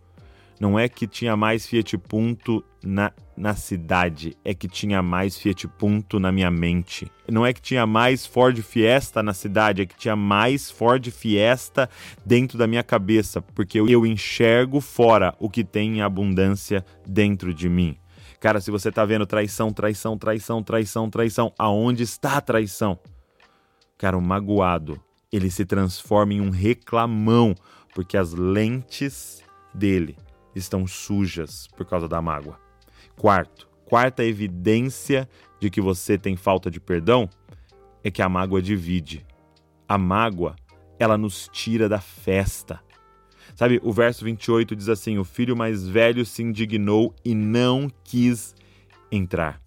Não 0.60 0.76
é 0.76 0.88
que 0.88 1.06
tinha 1.06 1.36
mais 1.36 1.66
Fiat 1.66 1.96
Punto 1.98 2.64
na, 2.82 3.12
na 3.36 3.54
cidade, 3.54 4.36
é 4.44 4.52
que 4.52 4.66
tinha 4.66 5.00
mais 5.00 5.38
Fiat 5.38 5.68
Punto 5.68 6.18
na 6.18 6.32
minha 6.32 6.50
mente. 6.50 7.10
Não 7.30 7.46
é 7.46 7.52
que 7.52 7.62
tinha 7.62 7.86
mais 7.86 8.26
Ford 8.26 8.60
Fiesta 8.60 9.22
na 9.22 9.32
cidade, 9.32 9.82
é 9.82 9.86
que 9.86 9.96
tinha 9.96 10.16
mais 10.16 10.68
Ford 10.68 11.08
Fiesta 11.10 11.88
dentro 12.26 12.58
da 12.58 12.66
minha 12.66 12.82
cabeça, 12.82 13.40
porque 13.40 13.78
eu 13.78 14.04
enxergo 14.04 14.80
fora 14.80 15.32
o 15.38 15.48
que 15.48 15.62
tem 15.62 15.98
em 15.98 16.02
abundância 16.02 16.84
dentro 17.06 17.54
de 17.54 17.68
mim. 17.68 17.96
Cara, 18.40 18.60
se 18.60 18.70
você 18.70 18.90
tá 18.90 19.04
vendo 19.04 19.26
traição, 19.26 19.72
traição, 19.72 20.18
traição, 20.18 20.62
traição, 20.62 21.10
traição, 21.10 21.52
aonde 21.56 22.02
está 22.02 22.36
a 22.36 22.40
traição? 22.40 22.98
Cara, 23.96 24.16
o 24.16 24.22
magoado, 24.22 25.00
ele 25.32 25.50
se 25.50 25.64
transforma 25.64 26.34
em 26.34 26.40
um 26.40 26.50
reclamão, 26.50 27.54
porque 27.94 28.16
as 28.16 28.32
lentes 28.32 29.42
dele 29.74 30.16
estão 30.54 30.86
sujas 30.86 31.66
por 31.76 31.86
causa 31.86 32.08
da 32.08 32.20
mágoa. 32.20 32.58
Quarto, 33.16 33.68
quarta 33.84 34.24
evidência 34.24 35.28
de 35.60 35.70
que 35.70 35.80
você 35.80 36.16
tem 36.16 36.36
falta 36.36 36.70
de 36.70 36.80
perdão 36.80 37.28
é 38.02 38.10
que 38.10 38.22
a 38.22 38.28
mágoa 38.28 38.62
divide. 38.62 39.26
A 39.88 39.98
mágoa, 39.98 40.54
ela 40.98 41.18
nos 41.18 41.48
tira 41.52 41.88
da 41.88 42.00
festa. 42.00 42.80
Sabe, 43.54 43.80
o 43.82 43.92
verso 43.92 44.24
28 44.24 44.76
diz 44.76 44.88
assim: 44.88 45.18
O 45.18 45.24
filho 45.24 45.56
mais 45.56 45.86
velho 45.86 46.24
se 46.24 46.42
indignou 46.42 47.14
e 47.24 47.34
não 47.34 47.90
quis 48.04 48.54
entrar. 49.10 49.60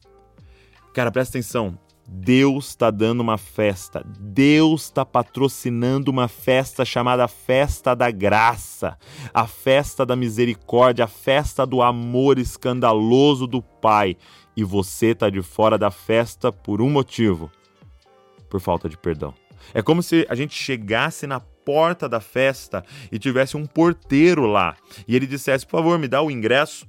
Cara, 0.93 1.11
presta 1.11 1.37
atenção. 1.37 1.77
Deus 2.13 2.67
está 2.67 2.91
dando 2.91 3.21
uma 3.21 3.37
festa, 3.37 4.05
Deus 4.19 4.83
está 4.83 5.05
patrocinando 5.05 6.11
uma 6.11 6.27
festa 6.27 6.83
chamada 6.83 7.25
Festa 7.25 7.95
da 7.95 8.11
Graça, 8.11 8.97
a 9.33 9.47
festa 9.47 10.05
da 10.05 10.13
misericórdia, 10.13 11.05
a 11.05 11.07
festa 11.07 11.65
do 11.65 11.81
amor 11.81 12.37
escandaloso 12.37 13.47
do 13.47 13.61
Pai. 13.61 14.17
E 14.57 14.63
você 14.63 15.07
está 15.07 15.29
de 15.29 15.41
fora 15.41 15.77
da 15.77 15.89
festa 15.89 16.51
por 16.51 16.81
um 16.81 16.89
motivo: 16.89 17.49
por 18.49 18.59
falta 18.59 18.89
de 18.89 18.97
perdão. 18.97 19.33
É 19.73 19.81
como 19.81 20.03
se 20.03 20.27
a 20.29 20.35
gente 20.35 20.53
chegasse 20.53 21.25
na 21.25 21.39
porta 21.39 22.09
da 22.09 22.19
festa 22.19 22.83
e 23.09 23.17
tivesse 23.17 23.55
um 23.55 23.65
porteiro 23.65 24.45
lá 24.45 24.75
e 25.07 25.15
ele 25.15 25.25
dissesse: 25.25 25.65
por 25.65 25.77
favor, 25.77 25.97
me 25.97 26.09
dá 26.09 26.21
o 26.21 26.29
ingresso. 26.29 26.85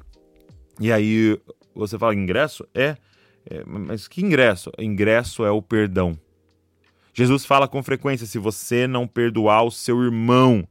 E 0.81 0.93
aí 0.93 1.41
você 1.73 1.97
fala: 1.97 2.13
ingresso? 2.13 2.67
É. 2.75 2.97
É, 3.49 3.63
mas 3.65 4.07
que 4.07 4.23
ingresso? 4.23 4.71
Ingresso 4.79 5.45
é 5.45 5.51
o 5.51 5.61
perdão. 5.61 6.19
Jesus 7.15 7.45
fala 7.45 7.69
com 7.69 7.83
frequência: 7.83 8.27
se 8.27 8.39
você 8.39 8.87
não 8.87 9.07
perdoar 9.07 9.65
o 9.65 9.71
seu 9.71 10.03
irmão, 10.03 10.67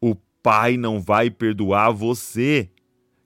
o 0.00 0.14
Pai 0.42 0.76
não 0.76 1.00
vai 1.00 1.30
perdoar 1.30 1.90
você. 1.90 2.70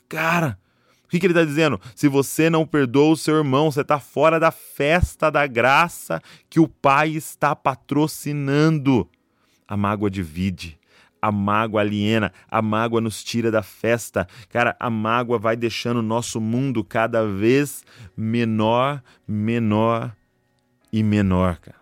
Cara, 0.08 0.58
o 1.04 1.08
que, 1.08 1.18
que 1.18 1.26
ele 1.26 1.32
está 1.32 1.44
dizendo? 1.44 1.80
Se 1.94 2.08
você 2.08 2.50
não 2.50 2.66
perdoa 2.66 3.12
o 3.12 3.16
seu 3.16 3.36
irmão, 3.36 3.70
você 3.70 3.80
está 3.80 3.98
fora 3.98 4.38
da 4.38 4.50
festa 4.50 5.30
da 5.30 5.46
graça 5.46 6.20
que 6.50 6.60
o 6.60 6.68
Pai 6.68 7.10
está 7.10 7.54
patrocinando. 7.54 9.08
A 9.66 9.76
mágoa 9.76 10.10
divide 10.10 10.78
a 11.24 11.32
mágoa 11.32 11.80
aliena, 11.80 12.30
a 12.50 12.60
mágoa 12.60 13.00
nos 13.00 13.24
tira 13.24 13.50
da 13.50 13.62
festa. 13.62 14.28
Cara, 14.50 14.76
a 14.78 14.90
mágoa 14.90 15.38
vai 15.38 15.56
deixando 15.56 16.00
o 16.00 16.02
nosso 16.02 16.38
mundo 16.38 16.84
cada 16.84 17.26
vez 17.26 17.82
menor, 18.14 19.02
menor 19.26 20.14
e 20.92 21.02
menor, 21.02 21.56
cara. 21.56 21.78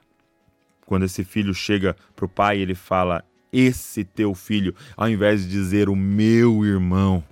Quando 0.87 1.07
esse 1.07 1.25
filho 1.25 1.53
chega 1.53 1.97
pro 2.15 2.29
pai, 2.29 2.59
ele 2.59 2.77
fala: 2.77 3.25
"Esse 3.53 4.05
teu 4.05 4.33
filho", 4.33 4.77
ao 4.97 5.09
invés 5.09 5.43
de 5.43 5.51
dizer 5.51 5.89
o 5.89 5.97
meu 5.97 6.65
irmão, 6.65 7.25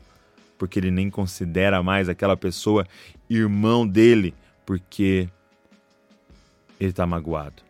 porque 0.58 0.80
ele 0.80 0.90
nem 0.90 1.08
considera 1.08 1.80
mais 1.80 2.08
aquela 2.08 2.36
pessoa 2.36 2.84
irmão 3.28 3.86
dele, 3.86 4.34
porque 4.66 5.28
ele 6.80 6.90
está 6.90 7.06
magoado. 7.06 7.62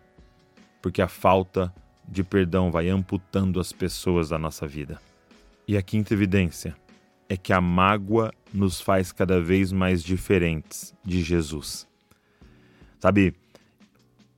Porque 0.80 1.02
a 1.02 1.08
falta 1.08 1.70
de 2.10 2.24
perdão 2.24 2.70
vai 2.70 2.88
amputando 2.88 3.60
as 3.60 3.72
pessoas 3.72 4.30
da 4.30 4.38
nossa 4.38 4.66
vida. 4.66 5.00
E 5.66 5.76
a 5.76 5.82
quinta 5.82 6.12
evidência 6.12 6.76
é 7.28 7.36
que 7.36 7.52
a 7.52 7.60
mágoa 7.60 8.32
nos 8.52 8.80
faz 8.80 9.12
cada 9.12 9.40
vez 9.40 9.70
mais 9.70 10.02
diferentes 10.02 10.92
de 11.04 11.22
Jesus. 11.22 11.86
Sabe, 12.98 13.34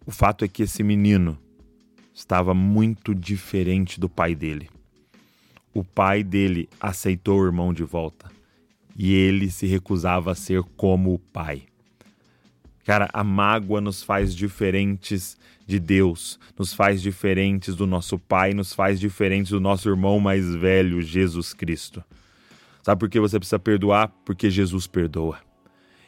o 0.05 0.11
fato 0.11 0.45
é 0.45 0.49
que 0.49 0.65
esse 0.65 0.83
menino 0.83 1.39
estava 2.13 2.53
muito 2.53 3.15
diferente 3.15 3.99
do 3.99 4.09
pai 4.09 4.35
dele. 4.35 4.69
O 5.73 5.83
pai 5.83 6.23
dele 6.23 6.69
aceitou 6.79 7.41
o 7.41 7.47
irmão 7.47 7.73
de 7.73 7.83
volta 7.83 8.31
e 8.95 9.15
ele 9.15 9.51
se 9.51 9.67
recusava 9.67 10.33
a 10.33 10.35
ser 10.35 10.63
como 10.77 11.15
o 11.15 11.19
pai. 11.19 11.63
Cara, 12.85 13.09
a 13.13 13.23
mágoa 13.23 13.81
nos 13.81 14.03
faz 14.03 14.35
diferentes 14.35 15.39
de 15.67 15.79
Deus, 15.79 16.39
nos 16.59 16.75
faz 16.75 17.01
diferentes 17.01 17.77
do 17.77 17.87
nosso 17.87 18.19
Pai, 18.19 18.53
nos 18.53 18.73
faz 18.73 18.99
diferentes 18.99 19.53
do 19.53 19.61
nosso 19.61 19.89
irmão 19.89 20.19
mais 20.19 20.55
velho, 20.55 21.01
Jesus 21.01 21.55
Cristo. 21.55 22.03
Sabe 22.83 22.99
por 22.99 23.09
que 23.09 23.21
você 23.21 23.39
precisa 23.39 23.59
perdoar? 23.59 24.09
Porque 24.25 24.51
Jesus 24.51 24.89
perdoa. 24.89 25.39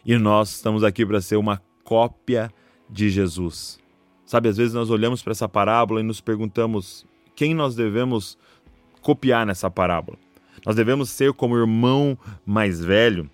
E 0.04 0.18
nós 0.18 0.56
estamos 0.56 0.82
aqui 0.82 1.06
para 1.06 1.20
ser 1.20 1.36
uma 1.36 1.62
cópia 1.84 2.50
de 2.90 3.08
Jesus. 3.08 3.78
Sabe, 4.26 4.48
às 4.48 4.56
vezes 4.56 4.74
nós 4.74 4.90
olhamos 4.90 5.22
para 5.22 5.30
essa 5.30 5.48
parábola 5.48 6.00
e 6.00 6.02
nos 6.02 6.20
perguntamos 6.20 7.06
quem 7.36 7.54
nós 7.54 7.76
devemos 7.76 8.36
copiar 9.00 9.46
nessa 9.46 9.70
parábola. 9.70 10.18
Nós 10.66 10.74
devemos 10.74 11.10
ser 11.10 11.32
como 11.34 11.54
o 11.54 11.58
irmão 11.58 12.18
mais 12.44 12.82
velho 12.82 13.30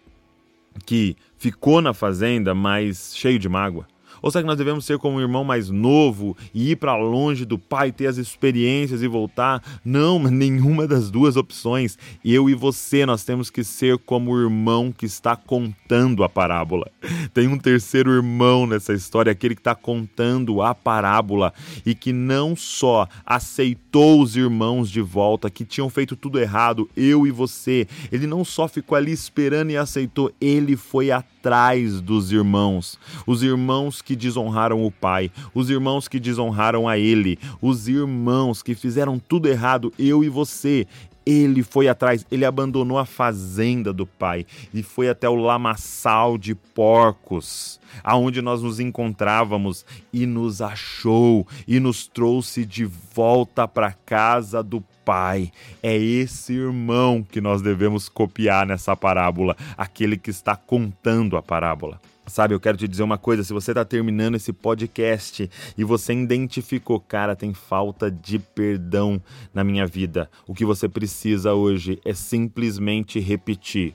que 0.84 1.16
ficou 1.36 1.80
na 1.80 1.92
fazenda, 1.92 2.54
mas 2.54 3.12
cheio 3.14 3.38
de 3.38 3.48
mágoa. 3.48 3.86
Ou 4.22 4.30
será 4.30 4.42
que 4.42 4.48
nós 4.48 4.58
devemos 4.58 4.84
ser 4.84 4.98
como 4.98 5.16
um 5.16 5.20
irmão 5.20 5.44
mais 5.44 5.70
novo 5.70 6.36
e 6.54 6.72
ir 6.72 6.76
para 6.76 6.96
longe 6.96 7.44
do 7.44 7.58
pai, 7.58 7.92
ter 7.92 8.06
as 8.06 8.16
experiências 8.16 9.02
e 9.02 9.08
voltar? 9.08 9.62
Não, 9.84 10.18
nenhuma 10.18 10.86
das 10.86 11.10
duas 11.10 11.36
opções. 11.36 11.98
Eu 12.24 12.48
e 12.48 12.54
você, 12.54 13.06
nós 13.06 13.24
temos 13.24 13.50
que 13.50 13.64
ser 13.64 13.98
como 13.98 14.32
o 14.32 14.40
irmão 14.40 14.92
que 14.92 15.06
está 15.06 15.36
contando 15.36 16.22
a 16.22 16.28
parábola. 16.28 16.90
Tem 17.32 17.48
um 17.48 17.58
terceiro 17.58 18.10
irmão 18.10 18.66
nessa 18.66 18.92
história, 18.92 19.32
aquele 19.32 19.54
que 19.54 19.60
está 19.60 19.74
contando 19.74 20.62
a 20.62 20.74
parábola 20.74 21.52
e 21.84 21.94
que 21.94 22.12
não 22.12 22.54
só 22.56 23.08
aceitou 23.24 24.20
os 24.20 24.36
irmãos 24.36 24.90
de 24.90 25.00
volta, 25.00 25.50
que 25.50 25.64
tinham 25.64 25.88
feito 25.88 26.16
tudo 26.16 26.38
errado, 26.38 26.88
eu 26.96 27.26
e 27.26 27.30
você. 27.30 27.86
Ele 28.10 28.26
não 28.26 28.44
só 28.44 28.68
ficou 28.68 28.96
ali 28.96 29.12
esperando 29.12 29.70
e 29.70 29.76
aceitou, 29.76 30.32
ele 30.40 30.76
foi 30.76 31.10
atrás 31.40 32.02
dos 32.02 32.30
irmãos. 32.30 32.98
Os 33.26 33.42
irmãos 33.42 34.02
que 34.02 34.14
desonraram 34.14 34.84
o 34.84 34.90
pai, 34.90 35.30
os 35.54 35.70
irmãos 35.70 36.06
que 36.06 36.20
desonraram 36.20 36.86
a 36.86 36.98
ele, 36.98 37.38
os 37.62 37.88
irmãos 37.88 38.62
que 38.62 38.74
fizeram 38.74 39.18
tudo 39.18 39.48
errado, 39.48 39.92
eu 39.98 40.22
e 40.22 40.28
você. 40.28 40.86
Ele 41.30 41.62
foi 41.62 41.86
atrás, 41.86 42.26
ele 42.28 42.44
abandonou 42.44 42.98
a 42.98 43.06
fazenda 43.06 43.92
do 43.92 44.04
pai 44.04 44.44
e 44.74 44.82
foi 44.82 45.08
até 45.08 45.28
o 45.28 45.36
lamaçal 45.36 46.36
de 46.36 46.56
porcos, 46.56 47.78
aonde 48.02 48.42
nós 48.42 48.62
nos 48.62 48.80
encontrávamos 48.80 49.86
e 50.12 50.26
nos 50.26 50.60
achou 50.60 51.46
e 51.68 51.78
nos 51.78 52.08
trouxe 52.08 52.66
de 52.66 52.84
volta 52.84 53.68
para 53.68 53.92
casa 53.92 54.60
do 54.60 54.80
pai. 55.04 55.52
É 55.80 55.96
esse 55.96 56.52
irmão 56.52 57.22
que 57.22 57.40
nós 57.40 57.62
devemos 57.62 58.08
copiar 58.08 58.66
nessa 58.66 58.96
parábola, 58.96 59.56
aquele 59.78 60.16
que 60.16 60.30
está 60.30 60.56
contando 60.56 61.36
a 61.36 61.42
parábola. 61.42 62.00
Sabe, 62.30 62.54
eu 62.54 62.60
quero 62.60 62.78
te 62.78 62.86
dizer 62.86 63.02
uma 63.02 63.18
coisa: 63.18 63.42
se 63.42 63.52
você 63.52 63.72
está 63.72 63.84
terminando 63.84 64.36
esse 64.36 64.52
podcast 64.52 65.50
e 65.76 65.82
você 65.82 66.12
identificou, 66.12 67.00
cara, 67.00 67.34
tem 67.34 67.52
falta 67.52 68.08
de 68.08 68.38
perdão 68.38 69.20
na 69.52 69.64
minha 69.64 69.84
vida, 69.84 70.30
o 70.46 70.54
que 70.54 70.64
você 70.64 70.88
precisa 70.88 71.54
hoje 71.54 72.00
é 72.04 72.14
simplesmente 72.14 73.18
repetir 73.18 73.94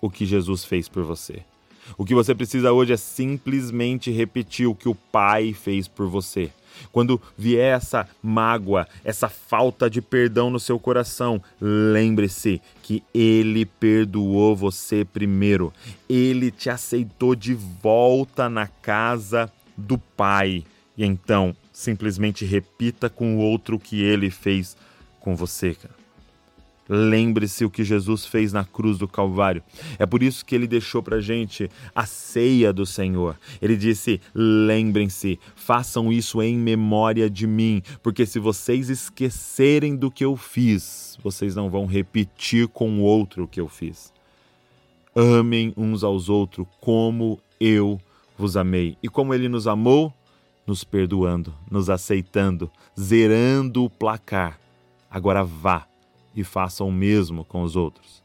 o 0.00 0.08
que 0.08 0.24
Jesus 0.24 0.64
fez 0.64 0.88
por 0.88 1.04
você. 1.04 1.42
O 1.98 2.04
que 2.04 2.14
você 2.14 2.34
precisa 2.34 2.72
hoje 2.72 2.94
é 2.94 2.96
simplesmente 2.96 4.10
repetir 4.10 4.66
o 4.66 4.74
que 4.74 4.88
o 4.88 4.94
Pai 4.94 5.52
fez 5.52 5.86
por 5.86 6.08
você. 6.08 6.50
Quando 6.92 7.20
vier 7.36 7.76
essa 7.76 8.08
mágoa, 8.22 8.86
essa 9.04 9.28
falta 9.28 9.88
de 9.88 10.00
perdão 10.00 10.50
no 10.50 10.60
seu 10.60 10.78
coração, 10.78 11.42
lembre-se 11.60 12.60
que 12.82 13.02
Ele 13.14 13.64
perdoou 13.64 14.56
você 14.56 15.04
primeiro. 15.04 15.72
Ele 16.08 16.50
te 16.50 16.70
aceitou 16.70 17.34
de 17.34 17.54
volta 17.54 18.48
na 18.48 18.66
casa 18.66 19.50
do 19.76 19.98
Pai. 19.98 20.64
E 20.96 21.04
então, 21.04 21.54
simplesmente 21.72 22.44
repita 22.44 23.10
com 23.10 23.36
o 23.36 23.38
outro 23.38 23.76
o 23.76 23.80
que 23.80 24.02
Ele 24.02 24.30
fez 24.30 24.76
com 25.20 25.36
você, 25.36 25.74
cara. 25.74 26.05
Lembre-se 26.88 27.64
o 27.64 27.70
que 27.70 27.82
Jesus 27.82 28.26
fez 28.26 28.52
na 28.52 28.64
cruz 28.64 28.98
do 28.98 29.08
Calvário. 29.08 29.62
É 29.98 30.06
por 30.06 30.22
isso 30.22 30.44
que 30.44 30.54
ele 30.54 30.66
deixou 30.66 31.02
para 31.02 31.20
gente 31.20 31.68
a 31.94 32.06
ceia 32.06 32.72
do 32.72 32.86
Senhor. 32.86 33.36
Ele 33.60 33.76
disse: 33.76 34.20
lembrem-se, 34.34 35.38
façam 35.54 36.12
isso 36.12 36.40
em 36.40 36.56
memória 36.56 37.28
de 37.28 37.46
mim, 37.46 37.82
porque 38.02 38.24
se 38.24 38.38
vocês 38.38 38.88
esquecerem 38.88 39.96
do 39.96 40.10
que 40.10 40.24
eu 40.24 40.36
fiz, 40.36 41.18
vocês 41.22 41.56
não 41.56 41.68
vão 41.68 41.86
repetir 41.86 42.68
com 42.68 43.00
o 43.00 43.02
outro 43.02 43.44
o 43.44 43.48
que 43.48 43.60
eu 43.60 43.68
fiz. 43.68 44.12
Amem 45.14 45.72
uns 45.76 46.04
aos 46.04 46.28
outros 46.28 46.66
como 46.80 47.40
eu 47.58 47.98
vos 48.36 48.56
amei. 48.56 48.96
E 49.02 49.08
como 49.08 49.32
ele 49.34 49.48
nos 49.48 49.66
amou, 49.66 50.12
nos 50.66 50.84
perdoando, 50.84 51.54
nos 51.70 51.88
aceitando, 51.88 52.70
zerando 52.98 53.84
o 53.84 53.90
placar. 53.90 54.60
Agora 55.10 55.42
vá 55.42 55.86
e 56.36 56.44
façam 56.44 56.88
o 56.88 56.92
mesmo 56.92 57.44
com 57.44 57.62
os 57.62 57.74
outros. 57.74 58.22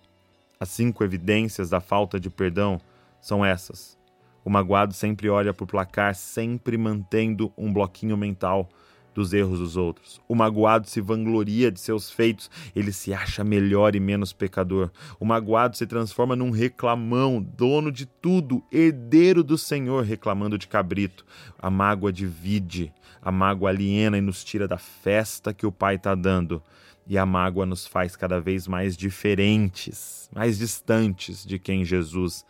As 0.60 0.70
cinco 0.70 1.04
evidências 1.04 1.70
da 1.70 1.80
falta 1.80 2.20
de 2.20 2.30
perdão 2.30 2.80
são 3.20 3.44
essas. 3.44 3.98
O 4.44 4.50
magoado 4.50 4.94
sempre 4.94 5.30
olha 5.30 5.54
para 5.54 5.64
o 5.64 5.68
placar, 5.68 6.14
sempre 6.14 6.78
mantendo 6.78 7.52
um 7.58 7.72
bloquinho 7.72 8.18
mental 8.18 8.70
dos 9.14 9.34
erros 9.34 9.60
dos 9.60 9.78
outros. 9.78 10.22
O 10.28 10.36
magoado 10.36 10.88
se 10.88 11.02
vangloria 11.02 11.72
de 11.72 11.80
seus 11.80 12.10
feitos, 12.10 12.50
ele 12.76 12.92
se 12.92 13.14
acha 13.14 13.44
melhor 13.44 13.96
e 13.96 14.00
menos 14.00 14.34
pecador. 14.34 14.90
O 15.20 15.26
magoado 15.26 15.76
se 15.78 15.86
transforma 15.86 16.36
num 16.36 16.50
reclamão, 16.50 17.42
dono 17.42 17.92
de 17.92 18.06
tudo, 18.06 18.64
herdeiro 18.72 19.44
do 19.44 19.58
Senhor, 19.58 20.04
reclamando 20.04 20.58
de 20.58 20.68
cabrito. 20.68 21.26
A 21.60 21.70
mágoa 21.70 22.12
divide, 22.12 22.94
a 23.22 23.32
mágoa 23.32 23.70
aliena 23.70 24.18
e 24.18 24.22
nos 24.22 24.44
tira 24.44 24.68
da 24.68 24.78
festa 24.78 25.54
que 25.54 25.66
o 25.66 25.72
Pai 25.72 25.96
está 25.96 26.16
dando 26.16 26.62
e 27.08 27.18
a 27.18 27.26
mágoa 27.26 27.66
nos 27.66 27.86
faz 27.86 28.16
cada 28.16 28.40
vez 28.40 28.68
mais 28.68 28.96
diferentes, 28.96 30.30
mais 30.34 30.58
distantes 30.58 31.46
de 31.46 31.60
quem 31.60 31.84
Jesus 31.84 32.46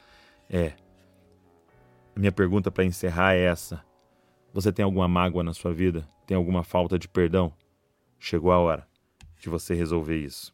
é. 0.49 0.73
minha 2.15 2.31
pergunta 2.31 2.69
para 2.69 2.83
encerrar 2.83 3.33
é 3.33 3.43
essa: 3.43 3.83
você 4.53 4.71
tem 4.71 4.83
alguma 4.83 5.07
mágoa 5.07 5.43
na 5.43 5.53
sua 5.53 5.73
vida? 5.73 6.07
Tem 6.25 6.35
alguma 6.35 6.63
falta 6.63 6.99
de 6.99 7.07
perdão? 7.07 7.53
Chegou 8.19 8.51
a 8.51 8.59
hora 8.59 8.87
de 9.39 9.49
você 9.49 9.73
resolver 9.73 10.17
isso. 10.17 10.53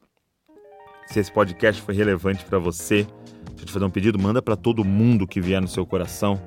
Se 1.08 1.20
esse 1.20 1.32
podcast 1.32 1.82
foi 1.82 1.96
relevante 1.96 2.46
para 2.46 2.60
você, 2.60 3.04
deixa 3.50 3.64
eu 3.64 3.66
te 3.66 3.72
fazer 3.72 3.86
um 3.86 3.90
pedido, 3.90 4.20
manda 4.20 4.42
para 4.42 4.56
todo 4.56 4.84
mundo 4.84 5.28
que 5.28 5.42
vier 5.42 5.62
no 5.62 5.68
seu 5.68 5.86
coração 5.86 6.42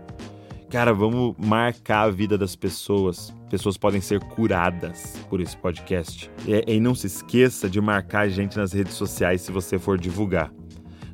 Cara, 0.70 0.94
vamos 0.94 1.34
marcar 1.36 2.02
a 2.02 2.10
vida 2.10 2.38
das 2.38 2.54
pessoas. 2.54 3.34
Pessoas 3.50 3.76
podem 3.76 4.00
ser 4.00 4.20
curadas 4.20 5.16
por 5.28 5.40
esse 5.40 5.56
podcast. 5.56 6.30
E, 6.46 6.76
e 6.76 6.78
não 6.78 6.94
se 6.94 7.08
esqueça 7.08 7.68
de 7.68 7.80
marcar 7.80 8.20
a 8.20 8.28
gente 8.28 8.56
nas 8.56 8.72
redes 8.72 8.94
sociais 8.94 9.40
se 9.40 9.50
você 9.50 9.80
for 9.80 9.98
divulgar. 9.98 10.52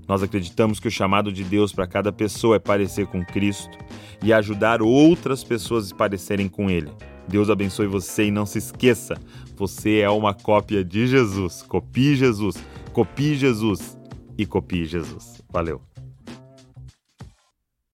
Nós 0.07 0.23
acreditamos 0.23 0.79
que 0.79 0.89
o 0.89 0.91
chamado 0.91 1.33
de 1.33 1.43
Deus 1.43 1.73
para 1.73 1.87
cada 1.87 2.13
pessoa 2.13 2.57
é 2.57 2.59
parecer 2.59 3.07
com 3.07 3.25
Cristo 3.25 3.79
e 4.23 4.31
ajudar 4.31 4.83
outras 4.83 5.43
pessoas 5.43 5.91
a 5.91 5.95
parecerem 5.95 6.49
com 6.49 6.69
Ele. 6.69 6.93
Deus 7.27 7.49
abençoe 7.49 7.87
você 7.87 8.27
e 8.27 8.31
não 8.31 8.45
se 8.45 8.59
esqueça, 8.59 9.15
você 9.57 10.01
é 10.01 10.11
uma 10.11 10.35
cópia 10.35 10.85
de 10.85 11.07
Jesus. 11.07 11.63
Copie 11.63 12.15
Jesus, 12.15 12.57
copie 12.93 13.35
Jesus 13.35 13.99
e 14.37 14.45
copie 14.45 14.85
Jesus. 14.85 15.43
Valeu! 15.51 15.86